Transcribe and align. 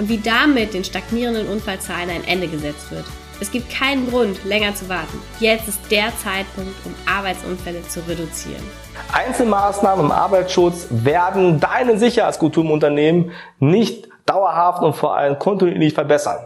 und 0.00 0.08
wie 0.08 0.18
damit 0.18 0.72
den 0.72 0.82
stagnierenden 0.82 1.46
Unfallzahlen 1.46 2.08
ein 2.08 2.24
Ende 2.26 2.48
gesetzt 2.48 2.90
wird. 2.90 3.04
Es 3.38 3.50
gibt 3.50 3.70
keinen 3.70 4.10
Grund, 4.10 4.44
länger 4.44 4.74
zu 4.74 4.88
warten. 4.88 5.22
Jetzt 5.40 5.68
ist 5.68 5.78
der 5.90 6.08
Zeitpunkt, 6.16 6.74
um 6.86 6.94
Arbeitsunfälle 7.06 7.82
zu 7.82 8.00
reduzieren. 8.08 8.62
Einzelmaßnahmen 9.12 10.06
im 10.06 10.12
Arbeitsschutz 10.12 10.86
werden 10.90 11.60
deine 11.60 11.98
Sicherheitskultur 11.98 12.64
im 12.64 12.70
Unternehmen 12.70 13.32
nicht 13.58 14.08
dauerhaft 14.24 14.82
und 14.82 14.94
vor 14.94 15.16
allem 15.16 15.38
kontinuierlich 15.38 15.92
verbessern. 15.92 16.38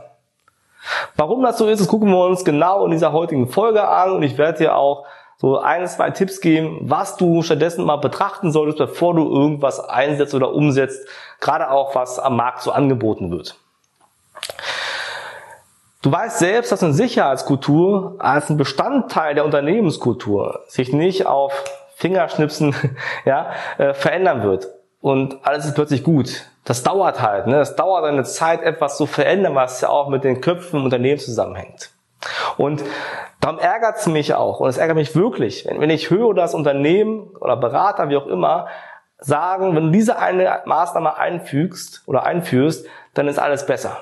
Warum 1.16 1.42
das 1.42 1.56
so 1.56 1.68
ist, 1.68 1.80
das 1.80 1.88
gucken 1.88 2.10
wir 2.10 2.24
uns 2.24 2.44
genau 2.44 2.84
in 2.84 2.90
dieser 2.90 3.12
heutigen 3.12 3.48
Folge 3.48 3.86
an 3.86 4.10
und 4.10 4.22
ich 4.24 4.36
werde 4.36 4.58
dir 4.58 4.76
auch 4.76 5.06
so 5.38 5.58
ein, 5.58 5.86
zwei 5.86 6.10
Tipps 6.10 6.40
geben, 6.40 6.78
was 6.82 7.16
du 7.16 7.42
stattdessen 7.42 7.84
mal 7.84 7.96
betrachten 7.96 8.52
solltest, 8.52 8.78
bevor 8.78 9.14
du 9.14 9.28
irgendwas 9.28 9.80
einsetzt 9.80 10.34
oder 10.34 10.52
umsetzt, 10.52 11.06
gerade 11.40 11.70
auch 11.70 11.94
was 11.94 12.18
am 12.18 12.36
Markt 12.36 12.62
so 12.62 12.72
angeboten 12.72 13.30
wird. 13.30 13.56
Du 16.02 16.12
weißt 16.12 16.38
selbst, 16.38 16.70
dass 16.70 16.82
eine 16.82 16.92
Sicherheitskultur 16.92 18.16
als 18.18 18.50
ein 18.50 18.58
Bestandteil 18.58 19.34
der 19.34 19.44
Unternehmenskultur 19.44 20.60
sich 20.66 20.92
nicht 20.92 21.26
auf 21.26 21.64
Fingerschnipsen 21.96 22.74
ja, 23.24 23.52
äh, 23.78 23.94
verändern 23.94 24.42
wird. 24.42 24.68
Und 25.00 25.38
alles 25.46 25.64
ist 25.64 25.74
plötzlich 25.74 26.04
gut. 26.04 26.46
Das 26.64 26.82
dauert 26.82 27.20
halt. 27.20 27.46
Ne? 27.46 27.58
Es 27.60 27.76
dauert 27.76 28.04
eine 28.04 28.24
Zeit, 28.24 28.62
etwas 28.62 28.96
zu 28.96 29.06
verändern, 29.06 29.54
was 29.54 29.80
ja 29.80 29.88
auch 29.88 30.08
mit 30.08 30.24
den 30.24 30.40
Köpfen 30.40 30.80
im 30.80 30.84
Unternehmen 30.84 31.18
zusammenhängt. 31.18 31.90
Und 32.56 32.84
darum 33.40 33.58
ärgert 33.58 33.96
es 33.96 34.06
mich 34.06 34.34
auch, 34.34 34.60
und 34.60 34.68
es 34.68 34.78
ärgert 34.78 34.96
mich 34.96 35.14
wirklich, 35.14 35.66
wenn, 35.66 35.80
wenn 35.80 35.90
ich 35.90 36.10
höre, 36.10 36.34
dass 36.34 36.54
Unternehmen 36.54 37.28
oder 37.40 37.56
Berater, 37.56 38.08
wie 38.08 38.16
auch 38.16 38.26
immer, 38.26 38.66
sagen, 39.18 39.74
wenn 39.74 39.86
du 39.86 39.90
diese 39.90 40.18
eine 40.18 40.62
Maßnahme 40.64 41.16
einfügst 41.16 42.02
oder 42.06 42.24
einführst, 42.24 42.86
dann 43.14 43.28
ist 43.28 43.38
alles 43.38 43.66
besser. 43.66 43.98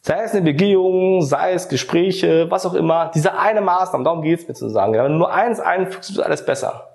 Sei 0.00 0.22
es 0.22 0.32
eine 0.32 0.42
Begehung, 0.42 1.22
sei 1.22 1.52
es 1.52 1.68
Gespräche, 1.68 2.48
was 2.48 2.64
auch 2.64 2.74
immer, 2.74 3.10
diese 3.12 3.36
eine 3.36 3.60
Maßnahme, 3.60 4.04
darum 4.04 4.22
geht 4.22 4.38
es 4.38 4.48
mir 4.48 4.54
zu 4.54 4.68
sagen. 4.68 4.92
Wenn 4.92 5.12
du 5.12 5.18
nur 5.18 5.32
eins 5.32 5.58
einfügst, 5.58 6.10
ist 6.10 6.20
alles 6.20 6.46
besser. 6.46 6.90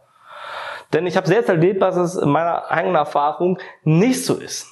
Denn 0.94 1.06
ich 1.06 1.18
habe 1.18 1.28
selbst 1.28 1.50
erlebt, 1.50 1.82
dass 1.82 1.96
es 1.96 2.16
in 2.16 2.30
meiner 2.30 2.70
eigenen 2.70 2.96
Erfahrung 2.96 3.60
nicht 3.84 4.26
so 4.26 4.36
ist. 4.36 4.68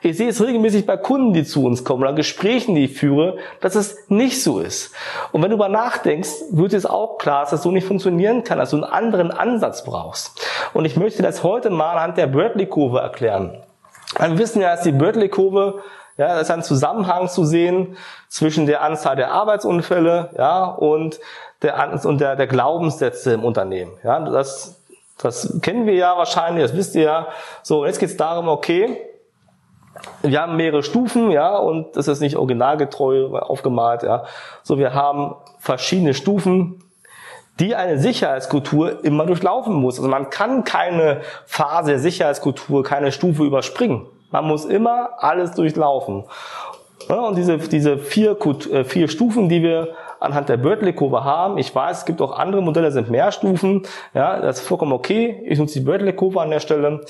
Ich 0.00 0.16
sehe 0.16 0.28
es 0.28 0.40
regelmäßig 0.40 0.86
bei 0.86 0.96
Kunden, 0.96 1.32
die 1.32 1.44
zu 1.44 1.64
uns 1.64 1.84
kommen 1.84 2.02
oder 2.02 2.12
Gesprächen, 2.12 2.74
die 2.74 2.84
ich 2.84 2.98
führe, 2.98 3.38
dass 3.60 3.74
es 3.74 4.08
nicht 4.08 4.42
so 4.42 4.60
ist. 4.60 4.94
Und 5.32 5.42
wenn 5.42 5.50
du 5.50 5.56
darüber 5.56 5.68
nachdenkst, 5.68 6.30
wird 6.50 6.72
es 6.72 6.86
auch 6.86 7.18
klar, 7.18 7.42
dass 7.42 7.50
das 7.50 7.62
so 7.62 7.70
nicht 7.70 7.86
funktionieren 7.86 8.44
kann, 8.44 8.58
dass 8.58 8.70
du 8.70 8.76
einen 8.76 8.84
anderen 8.84 9.30
Ansatz 9.30 9.84
brauchst. 9.84 10.40
Und 10.72 10.84
ich 10.84 10.96
möchte 10.96 11.22
das 11.22 11.42
heute 11.42 11.70
mal 11.70 11.92
anhand 11.92 12.16
der 12.16 12.26
Bradley-Kurve 12.26 13.00
erklären. 13.00 13.62
Wir 14.18 14.38
wissen 14.38 14.62
ja, 14.62 14.74
dass 14.74 14.82
die 14.82 14.92
Bradley-Kurve, 14.92 15.82
ja, 16.16 16.28
das 16.28 16.42
ist 16.42 16.50
ein 16.50 16.62
Zusammenhang 16.62 17.28
zu 17.28 17.44
sehen 17.44 17.96
zwischen 18.28 18.66
der 18.66 18.82
Anzahl 18.82 19.16
der 19.16 19.32
Arbeitsunfälle, 19.32 20.30
ja, 20.36 20.64
und 20.64 21.18
der, 21.62 22.04
und 22.04 22.20
der, 22.20 22.36
der 22.36 22.46
Glaubenssätze 22.46 23.32
im 23.32 23.44
Unternehmen. 23.44 23.92
Ja, 24.04 24.20
das, 24.20 24.80
das 25.18 25.58
kennen 25.62 25.86
wir 25.86 25.94
ja 25.94 26.16
wahrscheinlich, 26.16 26.64
das 26.64 26.76
wisst 26.76 26.94
ihr 26.94 27.02
ja. 27.02 27.28
So, 27.62 27.86
jetzt 27.86 27.98
geht 27.98 28.10
es 28.10 28.16
darum, 28.16 28.48
okay, 28.48 29.00
wir 30.22 30.40
haben 30.40 30.56
mehrere 30.56 30.82
Stufen, 30.82 31.30
ja, 31.30 31.56
und 31.56 31.96
das 31.96 32.08
ist 32.08 32.20
nicht 32.20 32.36
originalgetreu 32.36 33.38
aufgemalt, 33.38 34.02
ja. 34.02 34.24
So, 34.62 34.78
wir 34.78 34.94
haben 34.94 35.34
verschiedene 35.58 36.14
Stufen, 36.14 36.82
die 37.60 37.74
eine 37.74 37.98
Sicherheitskultur 37.98 39.04
immer 39.04 39.26
durchlaufen 39.26 39.74
muss. 39.74 39.98
Also 39.98 40.08
man 40.08 40.30
kann 40.30 40.64
keine 40.64 41.20
Phase 41.46 41.90
der 41.90 41.98
Sicherheitskultur, 41.98 42.82
keine 42.82 43.12
Stufe 43.12 43.44
überspringen. 43.44 44.06
Man 44.30 44.46
muss 44.46 44.64
immer 44.64 45.10
alles 45.18 45.52
durchlaufen. 45.52 46.24
Und 47.08 47.36
diese, 47.36 47.58
diese 47.58 47.98
vier, 47.98 48.36
äh, 48.70 48.84
vier 48.84 49.08
Stufen, 49.08 49.48
die 49.48 49.62
wir 49.62 49.88
anhand 50.22 50.48
der 50.48 50.56
Bradley-Kurve 50.56 51.24
haben. 51.24 51.58
Ich 51.58 51.74
weiß, 51.74 51.98
es 51.98 52.04
gibt 52.04 52.20
auch 52.20 52.38
andere 52.38 52.62
Modelle, 52.62 52.90
sind 52.90 53.10
mehr 53.10 53.32
Stufen. 53.32 53.82
Ja, 54.14 54.40
das 54.40 54.60
ist 54.60 54.66
vollkommen 54.66 54.92
okay. 54.92 55.42
Ich 55.46 55.58
nutze 55.58 55.80
die 55.80 55.84
Bradley-Kurve 55.84 56.40
an 56.40 56.50
der 56.50 56.60
Stelle. 56.60 57.00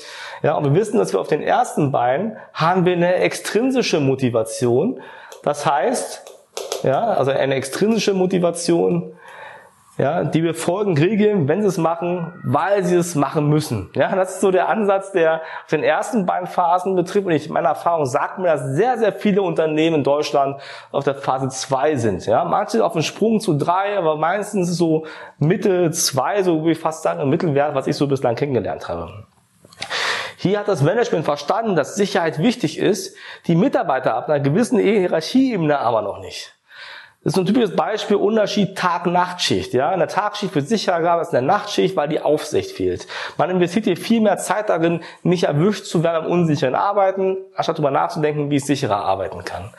Ja, 0.41 0.55
und 0.55 0.65
wir 0.65 0.73
wissen, 0.73 0.97
dass 0.97 1.13
wir 1.13 1.19
auf 1.19 1.27
den 1.27 1.41
ersten 1.41 1.91
Beinen 1.91 2.37
haben 2.53 2.85
wir 2.85 2.93
eine 2.93 3.15
extrinsische 3.15 3.99
Motivation. 3.99 4.99
Das 5.43 5.65
heißt, 5.65 6.23
ja, 6.83 7.13
also 7.13 7.31
eine 7.31 7.55
extrinsische 7.55 8.13
Motivation 8.13 9.13
ja, 9.97 10.23
die 10.23 10.43
wir 10.43 10.55
folgen 10.55 10.97
Regeln, 10.97 11.47
wenn 11.47 11.61
sie 11.61 11.67
es 11.67 11.77
machen, 11.77 12.33
weil 12.43 12.83
sie 12.83 12.95
es 12.95 13.13
machen 13.13 13.47
müssen. 13.47 13.91
Ja, 13.93 14.15
das 14.15 14.35
ist 14.35 14.41
so 14.41 14.49
der 14.49 14.67
Ansatz, 14.67 15.11
der 15.11 15.41
auf 15.63 15.69
den 15.69 15.83
ersten 15.83 16.25
beiden 16.25 16.47
Phasen 16.47 16.95
betrifft. 16.95 17.27
Und 17.27 17.33
ich, 17.33 17.49
meine 17.49 17.67
Erfahrung 17.67 18.07
sagt 18.07 18.39
mir, 18.39 18.47
dass 18.47 18.75
sehr, 18.75 18.97
sehr 18.97 19.13
viele 19.13 19.43
Unternehmen 19.43 19.97
in 19.97 20.03
Deutschland 20.03 20.59
auf 20.91 21.03
der 21.03 21.13
Phase 21.13 21.49
2 21.49 21.95
sind. 21.95 22.25
Ja, 22.25 22.43
manche 22.43 22.83
auf 22.83 22.93
dem 22.93 23.03
Sprung 23.03 23.39
zu 23.39 23.53
drei, 23.53 23.95
aber 23.95 24.17
meistens 24.17 24.75
so 24.75 25.05
Mitte 25.37 25.91
zwei, 25.91 26.41
so 26.41 26.61
würde 26.61 26.71
ich 26.71 26.79
fast 26.79 27.03
sagen, 27.03 27.19
im 27.19 27.29
Mittelwert, 27.29 27.75
was 27.75 27.85
ich 27.85 27.95
so 27.95 28.07
bislang 28.07 28.35
kennengelernt 28.35 28.89
habe. 28.89 29.25
Hier 30.37 30.59
hat 30.59 30.67
das 30.67 30.81
Management 30.81 31.23
verstanden, 31.23 31.75
dass 31.75 31.95
Sicherheit 31.95 32.39
wichtig 32.39 32.79
ist, 32.79 33.15
die 33.47 33.55
Mitarbeiter 33.55 34.15
ab 34.15 34.27
einer 34.27 34.39
gewissen 34.39 34.79
Hierarchieebene 34.79 35.77
aber 35.79 36.01
noch 36.01 36.19
nicht. 36.19 36.53
Das 37.23 37.33
ist 37.33 37.39
ein 37.39 37.45
typisches 37.45 37.73
Beispiel 37.73 38.17
Unterschied 38.17 38.77
Tag-Nachtschicht. 38.77 39.73
Ja, 39.73 39.93
in 39.93 39.99
der 39.99 40.09
Tagschicht 40.09 40.53
wird 40.55 40.67
sicherer 40.67 40.99
gearbeitet 40.99 41.33
als 41.33 41.41
in 41.41 41.47
der 41.47 41.55
Nachtschicht, 41.55 41.95
weil 41.95 42.09
die 42.09 42.19
Aufsicht 42.19 42.71
fehlt. 42.71 43.07
Man 43.37 43.49
investiert 43.49 43.85
hier 43.85 43.95
viel 43.95 44.19
mehr 44.19 44.37
Zeit 44.37 44.67
darin, 44.67 45.01
nicht 45.23 45.45
erwischt 45.45 45.85
zu 45.85 46.03
werden 46.03 46.25
am 46.25 46.31
unsicheren 46.31 46.75
Arbeiten, 46.75 47.37
anstatt 47.55 47.77
darüber 47.77 47.91
nachzudenken, 47.91 48.49
wie 48.49 48.57
ich 48.57 48.65
sicherer 48.65 49.05
arbeiten 49.05 49.45
kann. 49.45 49.73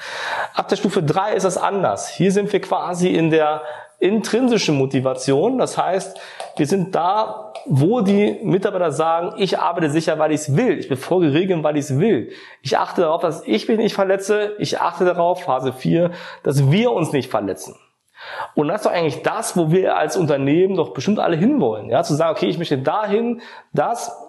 Ab 0.55 0.69
der 0.69 0.77
Stufe 0.77 1.03
3 1.03 1.35
ist 1.35 1.43
das 1.45 1.59
anders. 1.59 2.09
Hier 2.09 2.33
sind 2.33 2.51
wir 2.51 2.63
quasi 2.63 3.09
in 3.09 3.31
der 3.31 3.61
intrinsischen 4.05 4.77
Motivation. 4.77 5.59
Das 5.59 5.79
heißt, 5.79 6.21
wir 6.57 6.67
sind 6.67 6.95
da, 6.95 7.53
wo 7.67 8.03
die 8.03 8.39
Mitarbeiter 8.43 8.93
sagen, 8.93 9.35
ich 9.39 9.59
arbeite 9.59 9.89
sicher, 9.91 10.19
weil 10.19 10.33
ich 10.33 10.43
es 10.43 10.57
will. 10.57 10.79
Ich 10.79 10.89
befolge 10.89 11.33
Regeln, 11.33 11.65
weil 11.65 11.77
ich 11.77 11.87
es 11.87 11.99
will. 11.99 12.31
Ich 12.63 12.77
achte 12.77 13.01
darauf, 13.01 13.23
dass 13.23 13.47
ich 13.47 13.67
mich 13.67 13.79
nicht 13.79 13.95
verletze. 13.95 14.53
Ich 14.59 14.81
achte 14.81 15.05
darauf, 15.05 15.43
Phase 15.43 15.73
4, 15.73 16.11
dass 16.43 16.71
wir 16.71 16.93
uns 16.93 17.13
nicht 17.13 17.31
verletzen. 17.31 17.75
Und 18.55 18.69
das 18.69 18.83
ist 18.83 18.87
doch 18.87 18.93
eigentlich 18.93 19.23
das, 19.23 19.57
wo 19.57 19.71
wir 19.71 19.97
als 19.97 20.17
Unternehmen 20.17 20.77
doch 20.77 20.93
bestimmt 20.93 21.19
alle 21.19 21.37
hinwollen. 21.37 21.91
Ja, 21.91 22.03
zu 22.03 22.15
sagen, 22.15 22.37
okay, 22.37 22.47
ich 22.47 22.59
möchte 22.59 22.79
dahin, 22.79 23.41
dass 23.73 24.24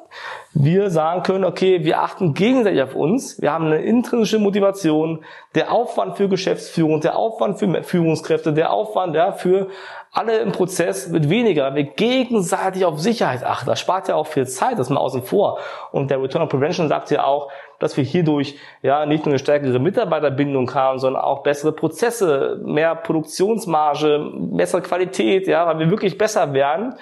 wir 0.54 0.90
sagen 0.90 1.24
können, 1.24 1.44
okay, 1.44 1.84
wir 1.84 2.02
achten 2.02 2.34
gegenseitig 2.34 2.82
auf 2.82 2.96
uns, 2.96 3.42
wir 3.42 3.52
haben 3.52 3.66
eine 3.66 3.82
intrinsische 3.82 4.40
Motivation, 4.40 5.26
der 5.54 5.72
Aufwand 5.72 6.16
für 6.16 6.30
Geschäftsführung, 6.30 7.02
der 7.02 7.18
Aufwand 7.18 7.60
für 7.60 7.84
Führungskräfte, 7.84 8.54
der 8.54 8.72
Aufwand 8.72 9.16
ja, 9.16 9.34
für 9.34 9.68
alle 10.16 10.38
im 10.38 10.54
Prozess 10.54 11.12
wird 11.12 11.30
weniger, 11.30 11.76
wir 11.76 11.84
gegenseitig 11.84 12.86
auf 12.86 13.02
Sicherheit 13.02 13.44
achten. 13.44 13.66
Das 13.66 13.82
spart 13.82 14.08
ja 14.08 14.16
auch 14.16 14.28
viel 14.28 14.48
Zeit, 14.48 14.74
das 14.74 14.88
ist 14.88 14.90
mal 14.90 15.02
außen 15.02 15.24
vor. 15.24 15.60
Und 15.92 16.10
der 16.10 16.22
Return 16.22 16.44
on 16.44 16.48
Prevention 16.48 16.88
sagt 16.88 17.12
ja 17.12 17.26
auch, 17.26 17.52
dass 17.80 17.98
wir 17.98 18.06
hierdurch 18.06 18.58
ja 18.82 19.06
nicht 19.06 19.26
nur 19.26 19.34
eine 19.34 19.40
stärkere 19.40 19.78
Mitarbeiterbindung 19.78 20.74
haben, 20.74 21.00
sondern 21.00 21.22
auch 21.22 21.44
bessere 21.44 21.74
Prozesse, 21.74 22.62
mehr 22.64 22.96
Produktionsmarge, 22.96 24.32
bessere 24.54 24.82
Qualität, 24.82 25.48
ja, 25.48 25.68
weil 25.68 25.80
wir 25.80 25.90
wirklich 25.90 26.18
besser 26.18 26.54
werden 26.54 26.96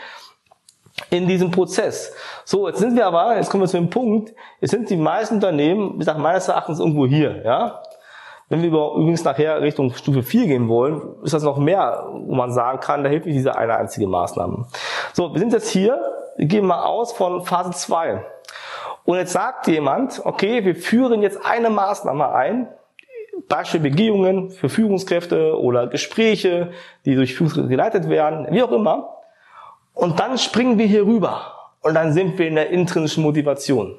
in 1.10 1.28
diesem 1.28 1.52
Prozess. 1.52 2.14
So, 2.46 2.68
jetzt 2.68 2.80
sind 2.80 2.96
wir 2.96 3.06
aber, 3.06 3.36
jetzt 3.36 3.50
kommen 3.50 3.64
wir 3.64 3.68
zu 3.68 3.78
dem 3.78 3.90
Punkt, 3.90 4.34
jetzt 4.62 4.72
sind 4.72 4.90
die 4.90 4.98
meisten 4.98 5.36
Unternehmen, 5.36 5.96
wie 5.96 6.00
gesagt, 6.00 6.20
meines 6.20 6.48
Erachtens 6.48 6.80
irgendwo 6.80 7.06
hier, 7.06 7.44
ja. 7.44 7.82
Wenn 8.50 8.62
wir 8.62 8.70
übrigens 8.70 9.24
nachher 9.24 9.62
Richtung 9.62 9.92
Stufe 9.94 10.22
4 10.22 10.46
gehen 10.46 10.68
wollen, 10.68 11.02
ist 11.24 11.34
das 11.34 11.44
noch 11.44 11.58
mehr, 11.58 12.08
wo 12.12 12.36
man 12.36 12.52
sagen 12.52 12.80
kann, 12.80 13.04
da 13.04 13.10
hilft 13.10 13.26
nicht 13.26 13.38
diese 13.38 13.56
eine 13.56 13.76
einzige 13.76 14.06
Maßnahme. 14.06 14.68
So, 15.14 15.34
wir 15.34 15.40
sind 15.40 15.54
jetzt 15.54 15.70
hier, 15.70 16.00
wir 16.36 16.46
gehen 16.46 16.66
mal 16.66 16.84
aus 16.84 17.14
von 17.14 17.44
Phase 17.46 17.72
2. 17.72 18.24
Und 19.06 19.18
jetzt 19.18 19.34
sagt 19.34 19.68
jemand, 19.68 20.22
okay, 20.24 20.64
wir 20.66 20.76
führen 20.76 21.22
jetzt 21.22 21.44
eine 21.44 21.70
Maßnahme 21.70 22.32
ein, 22.32 22.68
Beispiel 23.50 23.80
Begehungen 23.80 24.52
für 24.52 24.70
Führungskräfte 24.70 25.60
oder 25.60 25.88
Gespräche, 25.88 26.72
die 27.06 27.16
durch 27.16 27.36
Führungskräfte 27.36 27.70
geleitet 27.70 28.10
werden, 28.10 28.48
wie 28.52 28.64
auch 28.64 28.72
immer. 28.72 29.18
Und 29.94 30.20
dann 30.20 30.38
springen 30.38 30.78
wir 30.78 30.88
hier 30.88 31.06
rüber 31.06 31.72
und 31.82 31.94
dann 31.94 32.14
sind 32.14 32.38
wir 32.38 32.48
in 32.48 32.56
der 32.56 32.70
intrinsischen 32.70 33.24
Motivation. 33.24 33.98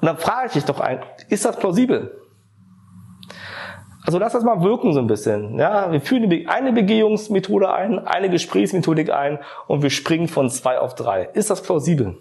Und 0.00 0.06
dann 0.06 0.18
frage 0.18 0.48
ich 0.48 0.52
dich 0.52 0.64
doch 0.64 0.80
ein, 0.80 1.02
ist 1.28 1.44
das 1.44 1.56
plausibel? 1.56 2.18
Also 4.04 4.18
lass 4.18 4.32
das 4.32 4.42
mal 4.42 4.62
wirken 4.62 4.92
so 4.92 5.00
ein 5.00 5.06
bisschen. 5.06 5.58
Ja, 5.58 5.92
wir 5.92 6.00
führen 6.00 6.48
eine 6.48 6.72
Begehungsmethode 6.72 7.72
ein, 7.72 8.00
eine 8.00 8.28
Gesprächsmethodik 8.30 9.10
ein 9.10 9.38
und 9.68 9.82
wir 9.82 9.90
springen 9.90 10.26
von 10.26 10.50
zwei 10.50 10.78
auf 10.78 10.96
drei. 10.96 11.30
Ist 11.34 11.50
das 11.50 11.62
plausibel? 11.62 12.06
Und 12.08 12.16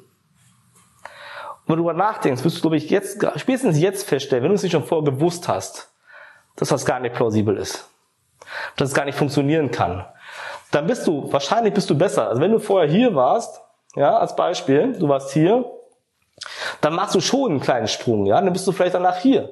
wenn 1.66 1.78
du 1.78 1.84
darüber 1.84 1.94
nachdenkst, 1.94 2.44
wirst 2.44 2.58
du, 2.58 2.62
glaube 2.62 2.78
ich, 2.78 2.90
jetzt, 2.90 3.26
spätestens 3.38 3.80
jetzt 3.80 4.08
feststellen, 4.08 4.44
wenn 4.44 4.50
du 4.50 4.56
es 4.56 4.64
nicht 4.64 4.74
schon 4.74 4.84
vorher 4.84 5.12
gewusst 5.12 5.48
hast, 5.48 5.92
dass 6.56 6.70
das 6.70 6.86
gar 6.86 7.00
nicht 7.00 7.16
plausibel 7.16 7.58
ist. 7.58 7.90
Dass 8.76 8.90
es 8.90 8.96
gar 8.96 9.06
nicht 9.06 9.18
funktionieren 9.18 9.72
kann. 9.72 10.06
Dann 10.72 10.88
bist 10.88 11.06
du, 11.06 11.32
wahrscheinlich 11.32 11.74
bist 11.74 11.90
du 11.90 11.98
besser. 11.98 12.30
Also 12.30 12.42
wenn 12.42 12.52
du 12.52 12.60
vorher 12.60 12.90
hier 12.90 13.14
warst, 13.14 13.62
ja, 13.96 14.18
als 14.18 14.36
Beispiel, 14.36 14.98
du 14.98 15.10
warst 15.10 15.32
hier, 15.32 15.66
dann 16.80 16.96
machst 16.96 17.14
du 17.14 17.20
schon 17.20 17.52
einen 17.52 17.60
kleinen 17.60 17.88
Sprung, 17.88 18.26
ja, 18.26 18.42
dann 18.42 18.54
bist 18.54 18.66
du 18.66 18.72
vielleicht 18.72 18.96
danach 18.96 19.18
hier. 19.18 19.50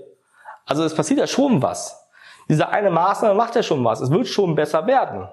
Also 0.66 0.84
es 0.84 0.96
passiert 0.96 1.20
ja 1.20 1.28
schon 1.28 1.62
was. 1.62 2.08
Diese 2.48 2.70
eine 2.70 2.90
Maßnahme 2.90 3.36
macht 3.36 3.56
ja 3.56 3.64
schon 3.64 3.84
was. 3.84 4.02
Es 4.02 4.10
wird 4.10 4.28
schon 4.28 4.56
besser 4.56 4.88
werden. 4.88 5.30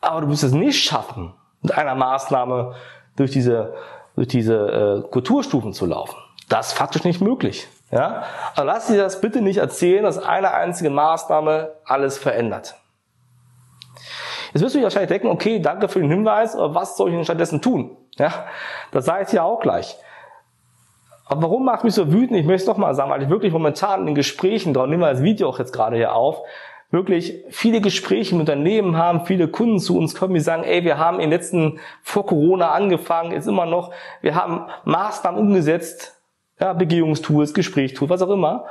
Aber 0.00 0.22
du 0.22 0.28
wirst 0.28 0.44
es 0.44 0.52
nicht 0.52 0.82
schaffen, 0.82 1.34
mit 1.62 1.76
einer 1.76 1.94
Maßnahme 1.94 2.74
durch 3.16 3.30
diese, 3.30 3.74
durch 4.14 4.28
diese 4.28 5.04
äh, 5.04 5.08
Kulturstufen 5.10 5.72
zu 5.72 5.86
laufen. 5.86 6.16
Das 6.48 6.68
ist 6.68 6.72
faktisch 6.74 7.04
nicht 7.04 7.20
möglich. 7.20 7.68
Ja? 7.90 8.24
Also 8.54 8.64
lass 8.64 8.86
dir 8.86 8.98
das 8.98 9.20
bitte 9.20 9.40
nicht 9.40 9.58
erzählen, 9.58 10.04
dass 10.04 10.18
eine 10.18 10.54
einzige 10.54 10.90
Maßnahme 10.90 11.72
alles 11.84 12.18
verändert. 12.18 12.76
Jetzt 14.56 14.62
wirst 14.62 14.74
du 14.74 14.78
dich 14.78 14.84
wahrscheinlich 14.84 15.10
denken, 15.10 15.26
okay, 15.26 15.58
danke 15.58 15.86
für 15.86 16.00
den 16.00 16.10
Hinweis, 16.10 16.56
aber 16.56 16.74
was 16.74 16.96
soll 16.96 17.10
ich 17.10 17.14
denn 17.14 17.24
stattdessen 17.24 17.60
tun? 17.60 17.94
Ja, 18.16 18.46
das 18.90 19.04
sage 19.04 19.24
ich 19.24 19.28
dir 19.28 19.44
auch 19.44 19.60
gleich. 19.60 19.98
Aber 21.26 21.42
warum 21.42 21.66
macht 21.66 21.84
mich 21.84 21.92
so 21.92 22.10
wütend? 22.10 22.38
Ich 22.40 22.46
möchte 22.46 22.62
es 22.62 22.64
doch 22.64 22.78
mal 22.78 22.94
sagen, 22.94 23.10
weil 23.10 23.22
ich 23.22 23.28
wirklich 23.28 23.52
momentan 23.52 24.00
in 24.00 24.06
den 24.06 24.14
Gesprächen, 24.14 24.72
darum 24.72 24.88
nehmen 24.88 25.02
wir 25.02 25.10
das 25.10 25.22
Video 25.22 25.50
auch 25.50 25.58
jetzt 25.58 25.74
gerade 25.74 25.96
hier 25.96 26.14
auf, 26.14 26.40
wirklich 26.90 27.44
viele 27.50 27.82
Gespräche 27.82 28.34
mit 28.34 28.48
Unternehmen 28.48 28.96
haben, 28.96 29.26
viele 29.26 29.48
Kunden 29.48 29.78
zu 29.78 29.98
uns 29.98 30.14
kommen, 30.14 30.32
die 30.32 30.40
sagen, 30.40 30.64
ey, 30.64 30.84
wir 30.84 30.96
haben 30.96 31.16
in 31.16 31.28
den 31.28 31.38
letzten, 31.38 31.78
vor 32.00 32.24
Corona 32.24 32.70
angefangen, 32.70 33.32
jetzt 33.32 33.48
immer 33.48 33.66
noch, 33.66 33.92
wir 34.22 34.36
haben 34.36 34.70
Maßnahmen 34.86 35.38
umgesetzt, 35.38 36.18
ja, 36.58 36.72
Begehungstools, 36.72 37.52
Gesprächstools, 37.52 38.08
was 38.08 38.22
auch 38.22 38.30
immer. 38.30 38.64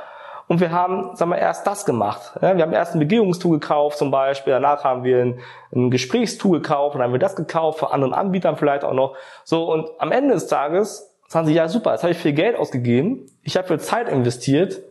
Und 0.48 0.60
wir 0.60 0.70
haben, 0.70 1.16
sagen 1.16 1.32
wir, 1.32 1.38
erst 1.38 1.66
das 1.66 1.84
gemacht. 1.84 2.32
Ja, 2.40 2.56
wir 2.56 2.62
haben 2.62 2.72
erst 2.72 2.94
ein 2.94 3.00
Begehungstool 3.00 3.58
gekauft 3.58 3.98
zum 3.98 4.10
Beispiel, 4.10 4.52
danach 4.52 4.84
haben 4.84 5.02
wir 5.02 5.20
ein, 5.20 5.40
ein 5.74 5.90
Gesprächstool 5.90 6.60
gekauft, 6.60 6.94
dann 6.94 7.02
haben 7.02 7.12
wir 7.12 7.18
das 7.18 7.34
gekauft, 7.34 7.80
von 7.80 7.90
anderen 7.90 8.14
Anbietern 8.14 8.56
vielleicht 8.56 8.84
auch 8.84 8.92
noch. 8.92 9.16
So, 9.44 9.70
und 9.72 9.88
am 9.98 10.12
Ende 10.12 10.34
des 10.34 10.46
Tages 10.46 11.12
sagen 11.26 11.46
sie, 11.46 11.54
ja 11.54 11.68
super, 11.68 11.92
jetzt 11.92 12.02
habe 12.02 12.12
ich 12.12 12.18
viel 12.18 12.32
Geld 12.32 12.56
ausgegeben, 12.56 13.26
ich 13.42 13.56
habe 13.56 13.66
viel 13.66 13.80
Zeit 13.80 14.08
investiert, 14.08 14.82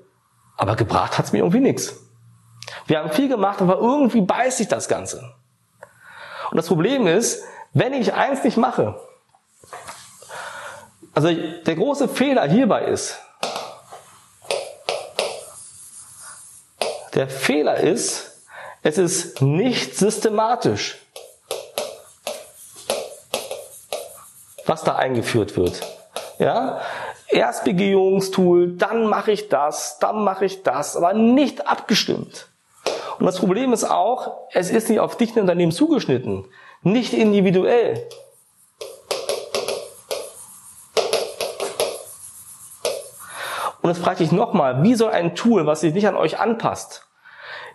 aber 0.58 0.76
gebracht 0.76 1.18
hat's 1.18 1.32
mir 1.32 1.40
irgendwie 1.40 1.62
nichts. 1.62 2.02
Wir 2.88 3.00
haben 3.00 3.10
viel 3.10 3.30
gemacht, 3.30 3.62
aber 3.62 3.78
irgendwie 3.78 4.22
beißt 4.22 4.58
sich 4.58 4.68
das 4.68 4.90
Ganze. 4.90 5.36
Und 6.52 6.58
das 6.58 6.68
Problem 6.68 7.08
ist, 7.08 7.46
wenn 7.74 7.94
ich 7.94 8.14
eins 8.14 8.44
nicht 8.44 8.58
mache, 8.58 9.00
also 11.14 11.30
der 11.32 11.76
große 11.76 12.10
Fehler 12.10 12.44
hierbei 12.44 12.86
ist, 12.86 13.22
der 17.16 17.30
Fehler 17.30 17.78
ist, 17.78 18.42
es 18.84 18.98
ist 18.98 19.42
nicht 19.42 19.98
systematisch, 19.98 21.00
was 24.66 24.84
da 24.84 24.96
eingeführt 24.96 25.58
wird. 25.58 25.82
Ja? 26.38 26.82
Erst 27.30 27.64
Begehungstool, 27.64 28.74
dann 28.74 29.08
mache 29.08 29.32
ich 29.32 29.50
das, 29.50 29.98
dann 30.00 30.24
mache 30.24 30.46
ich 30.46 30.64
das, 30.64 30.96
aber 30.96 31.14
nicht 31.14 31.68
abgestimmt. 31.68 32.50
Und 33.18 33.26
das 33.26 33.40
Problem 33.40 33.74
ist 33.74 33.86
auch, 33.86 34.50
es 34.52 34.70
ist 34.70 34.90
nicht 34.90 35.00
auf 35.00 35.18
dich 35.18 35.36
ein 35.36 35.42
Unternehmen 35.42 35.72
zugeschnitten, 35.72 36.46
nicht 36.84 37.14
individuell. 37.14 38.08
Und 43.86 43.92
jetzt 43.92 44.04
frage 44.04 44.24
ich 44.24 44.32
nochmal, 44.32 44.82
wie 44.82 44.96
soll 44.96 45.12
ein 45.12 45.36
Tool, 45.36 45.68
was 45.68 45.82
sich 45.82 45.94
nicht 45.94 46.08
an 46.08 46.16
euch 46.16 46.40
anpasst, 46.40 47.08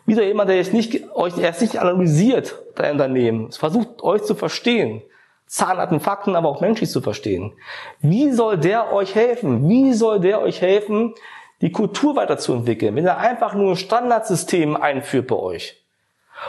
wie 0.07 0.15
soll 0.15 0.25
jemand, 0.25 0.51
der 0.51 0.57
jetzt 0.57 0.73
nicht, 0.73 1.09
euch 1.15 1.39
erst 1.39 1.61
nicht 1.61 1.79
analysiert, 1.79 2.59
dein 2.75 2.95
Unternehmen, 2.95 3.53
versucht 3.53 4.03
euch 4.03 4.25
zu 4.25 4.35
verstehen, 4.35 5.03
zahnharten 5.47 6.01
Fakten, 6.01 6.35
aber 6.35 6.49
auch 6.49 6.61
menschlich 6.61 6.91
zu 6.91 7.01
verstehen. 7.01 7.53
Wie 8.01 8.33
soll 8.33 8.59
der 8.59 8.93
euch 8.93 9.15
helfen? 9.15 9.69
Wie 9.69 9.93
soll 9.93 10.19
der 10.19 10.41
euch 10.41 10.61
helfen, 10.61 11.15
die 11.61 11.71
Kultur 11.71 12.17
weiterzuentwickeln, 12.17 12.97
wenn 12.97 13.07
er 13.07 13.19
einfach 13.19 13.55
nur 13.55 13.71
ein 13.71 13.77
Standardsystem 13.77 14.75
einführt 14.75 15.29
bei 15.29 15.37
euch? 15.37 15.81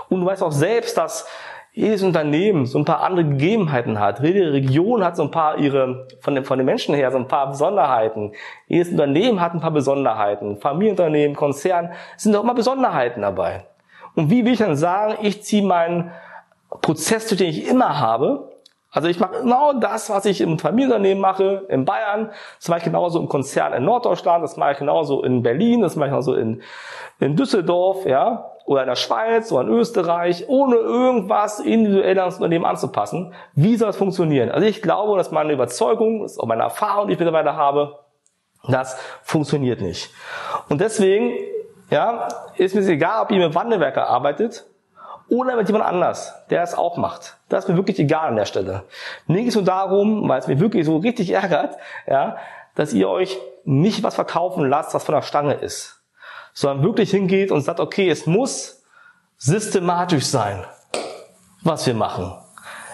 Und 0.10 0.22
du 0.22 0.26
weißt 0.26 0.42
auch 0.42 0.54
selbst, 0.54 0.98
dass 0.98 1.28
jedes 1.74 2.04
Unternehmen 2.04 2.66
so 2.66 2.78
ein 2.78 2.86
paar 2.86 3.02
andere 3.02 3.26
Gegebenheiten 3.26 4.00
hat. 4.00 4.22
Jede 4.22 4.52
Region 4.52 5.04
hat 5.04 5.16
so 5.16 5.24
ein 5.24 5.32
paar 5.32 5.58
ihre, 5.58 6.08
von 6.20 6.36
den, 6.36 6.44
von 6.44 6.58
den 6.58 6.66
Menschen 6.66 6.94
her, 6.94 7.12
so 7.12 7.18
ein 7.18 7.28
paar 7.28 7.50
Besonderheiten. 7.50 8.34
Jedes 8.68 8.90
Unternehmen 8.90 9.40
hat 9.40 9.54
ein 9.54 9.62
paar 9.62 9.72
Besonderheiten. 9.72 10.58
Familienunternehmen, 10.58 11.36
Konzern, 11.36 11.92
sind 12.18 12.36
auch 12.36 12.44
immer 12.44 12.54
Besonderheiten 12.54 13.22
dabei. 13.22 13.66
Und 14.16 14.30
wie 14.30 14.44
will 14.44 14.54
ich 14.54 14.60
dann 14.60 14.76
sagen, 14.76 15.16
ich 15.22 15.44
ziehe 15.44 15.64
meinen 15.64 16.12
Prozess, 16.82 17.28
den 17.28 17.48
ich 17.48 17.68
immer 17.68 18.00
habe, 18.00 18.52
also 18.94 19.08
ich 19.08 19.22
mache 19.22 19.40
genau 19.42 19.72
das, 19.72 20.10
was 20.10 20.26
ich 20.26 20.42
im 20.42 20.60
Familienunternehmen 20.60 21.22
mache, 21.22 21.66
in 21.70 21.86
Bayern, 21.86 22.32
das 22.60 22.68
mache 22.68 22.80
ich 22.80 22.84
genauso 22.84 23.20
im 23.22 23.30
Konzern 23.30 23.72
in 23.72 23.86
Norddeutschland, 23.86 24.44
das 24.44 24.58
mache 24.58 24.74
ich 24.74 24.78
genauso 24.80 25.24
in 25.24 25.44
Berlin, 25.44 25.80
das 25.80 25.96
mache 25.96 26.08
ich 26.08 26.12
genauso 26.12 26.36
in, 26.36 26.62
in 27.22 27.38
Düsseldorf, 27.38 28.06
ja, 28.06 28.51
oder 28.66 28.82
in 28.82 28.88
der 28.88 28.96
Schweiz 28.96 29.52
oder 29.52 29.68
in 29.68 29.70
Österreich, 29.70 30.46
ohne 30.48 30.76
irgendwas 30.76 31.60
individuell 31.60 32.20
ans 32.20 32.36
Unternehmen 32.36 32.66
anzupassen. 32.66 33.34
Wie 33.54 33.76
soll 33.76 33.88
das 33.88 33.98
funktionieren? 33.98 34.50
Also 34.50 34.68
ich 34.68 34.82
glaube, 34.82 35.18
dass 35.18 35.32
meine 35.32 35.54
Überzeugung, 35.54 36.22
das 36.22 36.34
ist 36.34 36.40
auch 36.40 36.48
meine 36.48 36.64
Erfahrung, 36.64 37.08
die 37.08 37.14
ich 37.14 37.20
mittlerweile 37.20 37.56
habe, 37.56 38.00
das 38.68 38.98
funktioniert 39.24 39.82
nicht. 39.82 40.12
Und 40.70 40.82
deswegen, 40.82 41.34
ja, 41.90 42.28
ist 42.58 42.76
mir 42.76 42.88
egal, 42.88 43.24
ob 43.24 43.32
ihr 43.32 43.40
mit 43.40 43.56
Wandelwerker 43.56 44.08
arbeitet 44.08 44.66
oder 45.30 45.56
mit 45.56 45.68
jemand 45.68 45.86
anders, 45.86 46.34
der 46.50 46.62
es 46.62 46.78
auch 46.78 46.98
macht. 46.98 47.38
Das 47.50 47.64
ist 47.64 47.70
mir 47.70 47.78
wirklich 47.78 48.00
egal 48.00 48.28
an 48.28 48.36
der 48.36 48.46
Stelle. 48.46 48.84
Mir 49.28 49.40
geht 49.40 49.50
es 49.50 49.56
nur 49.56 49.64
darum, 49.64 50.28
weil 50.28 50.40
es 50.40 50.48
mir 50.48 50.60
wirklich 50.60 50.86
so 50.86 50.98
richtig 50.98 51.32
ärgert, 51.32 51.78
ja, 52.06 52.38
dass 52.76 52.94
ihr 52.94 53.10
euch 53.10 53.40
nicht 53.64 54.04
was 54.04 54.16
verkaufen 54.16 54.68
lasst, 54.70 54.94
was 54.94 55.04
von 55.04 55.16
der 55.16 55.22
Stange 55.22 55.54
ist, 55.54 56.01
sondern 56.54 56.84
wirklich 56.84 57.12
hingeht 57.12 57.52
und 57.52 57.62
sagt, 57.62 57.80
okay, 57.80 58.10
es 58.10 58.26
muss 58.26 58.84
systematisch 59.38 60.26
sein, 60.26 60.64
was 61.64 61.86
wir 61.88 61.94
machen. 61.94 62.34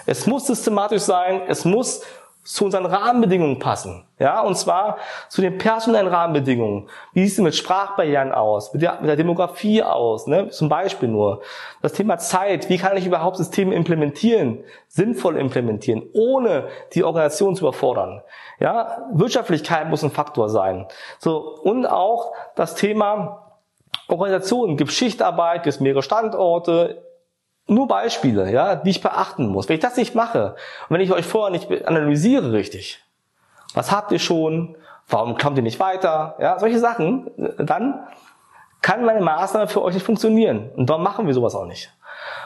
Es 0.06 0.26
muss 0.26 0.46
systematisch 0.46 1.02
sein, 1.02 1.42
es 1.48 1.64
muss 1.64 2.02
zu 2.48 2.64
unseren 2.64 2.86
Rahmenbedingungen 2.86 3.58
passen. 3.58 4.06
Ja, 4.18 4.40
und 4.40 4.56
zwar 4.56 4.96
zu 5.28 5.42
den 5.42 5.58
personellen 5.58 6.08
Rahmenbedingungen. 6.08 6.88
Wie 7.12 7.24
sieht 7.26 7.38
es 7.38 7.44
mit 7.44 7.54
Sprachbarrieren 7.54 8.32
aus? 8.32 8.72
Mit 8.72 8.80
der, 8.80 9.00
mit 9.00 9.10
der 9.10 9.16
Demografie 9.16 9.82
aus? 9.82 10.26
Ne? 10.26 10.48
Zum 10.48 10.70
Beispiel 10.70 11.10
nur. 11.10 11.42
Das 11.82 11.92
Thema 11.92 12.16
Zeit. 12.16 12.70
Wie 12.70 12.78
kann 12.78 12.96
ich 12.96 13.04
überhaupt 13.04 13.36
Systeme 13.36 13.74
implementieren? 13.74 14.64
Sinnvoll 14.86 15.36
implementieren, 15.36 16.04
ohne 16.14 16.68
die 16.94 17.04
Organisation 17.04 17.54
zu 17.54 17.64
überfordern. 17.64 18.22
Ja, 18.60 19.06
Wirtschaftlichkeit 19.12 19.90
muss 19.90 20.02
ein 20.02 20.10
Faktor 20.10 20.48
sein. 20.48 20.86
So. 21.18 21.36
Und 21.62 21.84
auch 21.84 22.32
das 22.56 22.76
Thema 22.76 23.47
Organisation. 24.08 24.76
Gibt 24.76 24.92
Schichtarbeit, 24.92 25.62
gibt 25.62 25.80
mehrere 25.80 26.02
Standorte, 26.02 27.02
nur 27.66 27.86
Beispiele, 27.86 28.50
ja, 28.50 28.74
die 28.76 28.90
ich 28.90 29.02
beachten 29.02 29.48
muss. 29.48 29.68
Wenn 29.68 29.74
ich 29.74 29.82
das 29.82 29.96
nicht 29.96 30.14
mache 30.14 30.56
und 30.88 30.94
wenn 30.94 31.00
ich 31.00 31.12
euch 31.12 31.26
vorher 31.26 31.50
nicht 31.50 31.86
analysiere 31.86 32.52
richtig, 32.52 33.04
was 33.74 33.92
habt 33.92 34.10
ihr 34.10 34.18
schon, 34.18 34.76
warum 35.08 35.36
kommt 35.36 35.56
ihr 35.58 35.62
nicht 35.62 35.78
weiter, 35.78 36.36
ja, 36.40 36.58
solche 36.58 36.78
Sachen, 36.78 37.30
dann 37.58 38.06
kann 38.80 39.04
meine 39.04 39.20
Maßnahme 39.20 39.68
für 39.68 39.82
euch 39.82 39.94
nicht 39.94 40.06
funktionieren. 40.06 40.70
Und 40.76 40.88
darum 40.88 41.02
machen 41.02 41.26
wir 41.26 41.34
sowas 41.34 41.54
auch 41.54 41.66
nicht. 41.66 41.92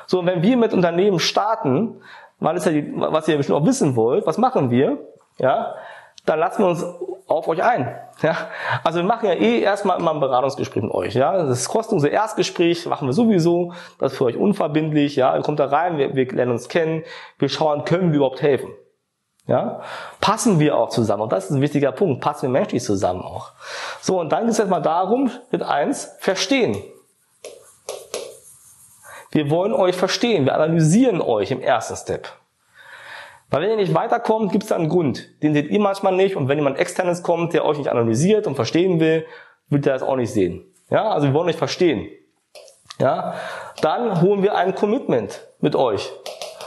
So, 0.07 0.27
wenn 0.27 0.43
wir 0.43 0.57
mit 0.57 0.73
Unternehmen 0.73 1.21
starten, 1.21 2.01
weil 2.41 2.57
es 2.57 2.65
ja 2.65 2.73
was 2.95 3.29
ihr 3.29 3.37
bestimmt 3.37 3.61
auch 3.61 3.67
wissen 3.67 3.95
wollt, 3.95 4.27
was 4.27 4.39
machen 4.39 4.71
wir? 4.71 4.99
Ja, 5.39 5.75
dann 6.25 6.39
lassen 6.39 6.63
wir 6.63 6.69
uns 6.69 6.85
auf 7.27 7.49
euch 7.49 7.63
ein. 7.63 7.97
Ja? 8.23 8.37
Also 8.85 9.01
wir 9.01 9.07
machen 9.07 9.27
ja 9.27 9.35
eh 9.35 9.61
erstmal 9.61 9.99
immer 9.99 10.13
ein 10.13 10.21
Beratungsgespräch 10.21 10.83
mit 10.83 10.93
euch. 10.93 11.15
Ja? 11.15 11.33
Das 11.37 11.61
ist 11.61 11.69
kostenlose 11.69 12.09
Erstgespräch, 12.09 12.87
machen 12.87 13.09
wir 13.09 13.13
sowieso. 13.13 13.73
Das 13.99 14.13
ist 14.13 14.19
für 14.19 14.25
euch 14.25 14.37
unverbindlich. 14.37 15.17
Ja? 15.17 15.37
Ihr 15.37 15.43
kommt 15.43 15.59
da 15.59 15.67
rein, 15.67 15.99
wir, 15.99 16.15
wir 16.15 16.31
lernen 16.33 16.53
uns 16.53 16.69
kennen, 16.69 17.05
wir 17.39 17.49
schauen, 17.49 17.85
können 17.85 18.11
wir 18.11 18.17
überhaupt 18.17 18.43
helfen. 18.43 18.71
Ja? 19.47 19.81
Passen 20.21 20.61
wir 20.61 20.77
auch 20.77 20.91
zusammen? 20.91 21.23
Und 21.23 21.33
das 21.33 21.47
ist 21.47 21.51
ein 21.51 21.61
wichtiger 21.61 21.93
Punkt. 21.93 22.21
Passen 22.23 22.43
wir 22.43 22.51
menschlich 22.51 22.83
zusammen 22.83 23.23
auch? 23.23 23.53
So, 24.01 24.21
und 24.21 24.31
dann 24.31 24.43
geht 24.43 24.53
es 24.53 24.59
jetzt 24.59 24.71
mal 24.71 24.81
darum, 24.81 25.31
mit 25.51 25.63
eins, 25.63 26.17
verstehen. 26.21 26.77
Wir 29.33 29.51
wollen 29.51 29.73
euch 29.73 29.97
verstehen. 29.97 30.45
Wir 30.45 30.55
analysieren 30.55 31.21
euch 31.21 31.51
im 31.51 31.61
ersten 31.61 31.97
Step. 31.97 32.29
Weil 33.53 33.63
wenn 33.63 33.71
ihr 33.71 33.77
nicht 33.77 33.95
weiterkommt, 33.95 34.51
gibt 34.51 34.65
es 34.65 34.71
da 34.71 34.77
einen 34.77 34.89
Grund. 34.89 35.29
Den 35.43 35.53
seht 35.53 35.71
ihr 35.71 35.79
manchmal 35.79 36.15
nicht. 36.15 36.37
Und 36.37 36.49
wenn 36.49 36.57
jemand 36.57 36.79
externes 36.79 37.23
kommt, 37.23 37.53
der 37.53 37.67
euch 37.67 37.77
nicht 37.77 37.91
analysiert 37.91 38.47
und 38.47 38.55
verstehen 38.55 38.99
will, 38.99 39.27
wird 39.69 39.87
er 39.87 39.93
das 39.93 40.03
auch 40.03 40.17
nicht 40.17 40.33
sehen. 40.33 40.65
Ja, 40.89 41.11
also 41.11 41.27
wir 41.27 41.35
wollen 41.35 41.51
euch 41.51 41.57
verstehen. 41.57 42.09
ja, 42.99 43.35
dann 43.83 44.23
holen 44.23 44.43
wir 44.43 44.55
ein 44.55 44.75
Commitment 44.75 45.47
mit 45.61 45.77
euch. 45.77 46.11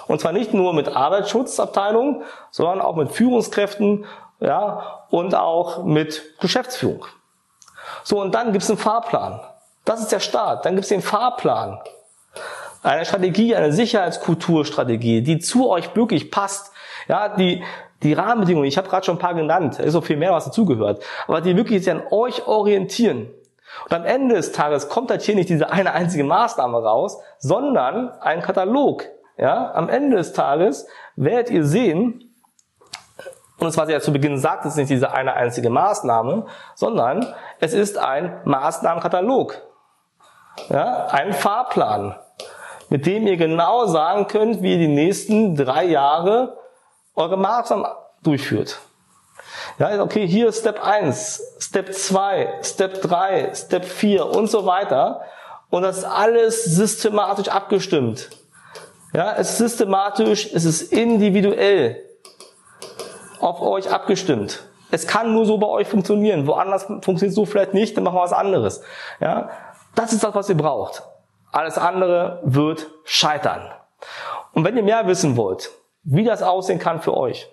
Und 0.07 0.21
zwar 0.21 0.31
nicht 0.31 0.53
nur 0.53 0.73
mit 0.73 0.95
Arbeitsschutzabteilungen, 0.95 2.21
sondern 2.51 2.81
auch 2.81 2.95
mit 2.95 3.11
Führungskräften, 3.11 4.05
ja, 4.39 5.05
und 5.09 5.33
auch 5.33 5.83
mit 5.83 6.39
Geschäftsführung. 6.39 7.05
So, 8.03 8.21
und 8.21 8.35
dann 8.35 8.51
gibt's 8.51 8.69
einen 8.69 8.77
Fahrplan. 8.77 9.39
Das 9.85 10.01
ist 10.01 10.11
der 10.11 10.19
Start. 10.19 10.65
Dann 10.65 10.75
gibt's 10.75 10.89
den 10.89 11.01
Fahrplan. 11.01 11.79
Eine 12.83 13.05
Strategie, 13.05 13.55
eine 13.55 13.71
Sicherheitskulturstrategie, 13.71 15.23
die 15.23 15.39
zu 15.39 15.67
euch 15.67 15.95
wirklich 15.95 16.29
passt. 16.29 16.71
Ja, 17.07 17.29
die, 17.29 17.63
die 18.03 18.13
Rahmenbedingungen, 18.13 18.67
ich 18.67 18.77
habe 18.77 18.89
gerade 18.89 19.05
schon 19.05 19.15
ein 19.15 19.19
paar 19.19 19.33
genannt, 19.33 19.79
ist 19.79 19.93
noch 19.93 20.03
viel 20.03 20.17
mehr, 20.17 20.31
was 20.31 20.45
dazugehört, 20.45 21.03
aber 21.27 21.41
die 21.41 21.55
wirklich 21.55 21.83
sich 21.83 21.91
an 21.91 22.03
euch 22.11 22.47
orientieren. 22.47 23.29
Und 23.83 23.93
am 23.93 24.05
Ende 24.05 24.35
des 24.35 24.51
Tages 24.51 24.89
kommt 24.89 25.11
halt 25.11 25.21
hier 25.21 25.35
nicht 25.35 25.49
diese 25.49 25.69
eine 25.69 25.93
einzige 25.93 26.23
Maßnahme 26.23 26.81
raus, 26.81 27.19
sondern 27.39 28.11
ein 28.21 28.41
Katalog. 28.41 29.05
Ja, 29.37 29.73
am 29.73 29.89
Ende 29.89 30.17
des 30.17 30.33
Tages 30.33 30.87
werdet 31.15 31.49
ihr 31.49 31.65
sehen, 31.65 32.21
und 33.57 33.67
das, 33.67 33.77
was 33.77 33.87
ich 33.87 33.93
ja 33.93 34.01
zu 34.01 34.11
Beginn 34.11 34.37
sagte, 34.37 34.67
ist 34.67 34.75
nicht 34.75 34.89
diese 34.89 35.13
eine 35.13 35.33
einzige 35.33 35.69
Maßnahme, 35.69 36.45
sondern 36.73 37.25
es 37.59 37.73
ist 37.73 37.97
ein 37.97 38.41
Maßnahmenkatalog. 38.43 39.61
Ja, 40.69 41.07
ein 41.07 41.33
Fahrplan, 41.33 42.15
mit 42.89 43.05
dem 43.05 43.27
ihr 43.27 43.37
genau 43.37 43.85
sagen 43.85 44.27
könnt, 44.27 44.61
wie 44.61 44.73
ihr 44.73 44.77
die 44.77 44.87
nächsten 44.87 45.55
drei 45.55 45.85
Jahre 45.85 46.57
eure 47.15 47.37
Maßnahmen 47.37 47.87
durchführt. 48.23 48.79
Ja, 49.79 50.01
okay, 50.01 50.27
hier 50.27 50.51
Step 50.51 50.83
1, 50.83 51.57
Step 51.59 51.93
2, 51.93 52.59
Step 52.61 53.01
3, 53.01 53.53
Step 53.53 53.85
4 53.85 54.25
und 54.25 54.49
so 54.49 54.65
weiter. 54.65 55.21
Und 55.69 55.83
das 55.83 56.03
alles 56.03 56.63
systematisch 56.63 57.49
abgestimmt. 57.49 58.29
Ja, 59.13 59.33
es 59.33 59.51
ist 59.51 59.57
systematisch, 59.57 60.49
es 60.53 60.65
ist 60.65 60.93
individuell 60.93 62.03
auf 63.39 63.61
euch 63.61 63.91
abgestimmt. 63.91 64.63
Es 64.91 65.07
kann 65.07 65.33
nur 65.33 65.45
so 65.45 65.57
bei 65.57 65.67
euch 65.67 65.87
funktionieren. 65.87 66.47
Woanders 66.47 66.83
funktioniert 66.83 67.29
es 67.29 67.35
so 67.35 67.45
vielleicht 67.45 67.73
nicht, 67.73 67.97
dann 67.97 68.03
machen 68.03 68.15
wir 68.15 68.21
was 68.21 68.33
anderes. 68.33 68.81
Ja, 69.19 69.49
das 69.95 70.13
ist 70.13 70.23
das, 70.23 70.35
was 70.35 70.49
ihr 70.49 70.57
braucht. 70.57 71.03
Alles 71.51 71.77
andere 71.77 72.41
wird 72.43 72.87
scheitern. 73.03 73.71
Und 74.53 74.63
wenn 74.63 74.77
ihr 74.77 74.83
mehr 74.83 75.07
wissen 75.07 75.37
wollt, 75.37 75.71
wie 76.05 76.23
das 76.23 76.41
aussehen 76.41 76.79
kann 76.79 77.01
für 77.01 77.17
euch, 77.17 77.49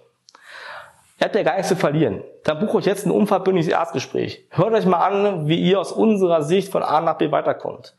ihr 1.18 1.24
habt 1.24 1.34
ja 1.34 1.42
gar 1.42 1.54
nichts 1.54 1.68
zu 1.68 1.76
verlieren. 1.76 2.22
Dann 2.44 2.60
bucht 2.60 2.74
euch 2.76 2.86
jetzt 2.86 3.06
ein 3.06 3.10
unverbindliches 3.10 3.72
Erstgespräch. 3.72 4.46
Hört 4.50 4.74
euch 4.74 4.86
mal 4.86 4.98
an, 4.98 5.48
wie 5.48 5.60
ihr 5.60 5.80
aus 5.80 5.92
unserer 5.92 6.42
Sicht 6.42 6.70
von 6.70 6.82
A 6.82 7.00
nach 7.00 7.18
B 7.18 7.32
weiterkommt. 7.32 7.96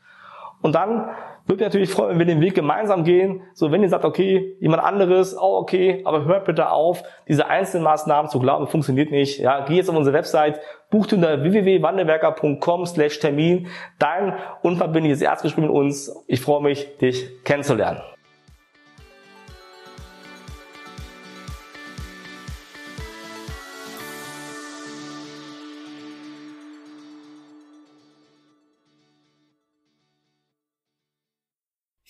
Und 0.62 0.74
dann 0.74 1.10
würde 1.46 1.62
mich 1.62 1.66
natürlich 1.66 1.90
freuen, 1.90 2.10
wenn 2.10 2.20
wir 2.20 2.26
den 2.26 2.40
Weg 2.40 2.54
gemeinsam 2.54 3.04
gehen. 3.04 3.42
So, 3.52 3.70
wenn 3.70 3.82
ihr 3.82 3.88
sagt, 3.90 4.06
okay, 4.06 4.56
jemand 4.60 4.82
anderes, 4.82 5.36
oh, 5.36 5.58
okay, 5.58 6.00
aber 6.06 6.24
hört 6.24 6.46
bitte 6.46 6.70
auf, 6.70 7.02
diese 7.28 7.48
einzelnen 7.48 7.84
Maßnahmen 7.84 8.30
zu 8.30 8.38
glauben, 8.38 8.66
funktioniert 8.66 9.10
nicht. 9.10 9.40
Ja, 9.40 9.64
geh 9.66 9.74
jetzt 9.74 9.90
auf 9.90 9.96
unsere 9.96 10.16
Website, 10.16 10.60
bucht 10.90 11.12
unter 11.12 11.42
www.wandelwerker.com 11.42 12.86
slash 12.86 13.18
Termin 13.18 13.66
dein 13.98 14.34
unverbindliches 14.62 15.20
Erstgespräch 15.20 15.64
mit 15.64 15.70
uns. 15.70 16.24
Ich 16.28 16.40
freue 16.40 16.62
mich, 16.62 16.96
dich 16.96 17.44
kennenzulernen. 17.44 18.00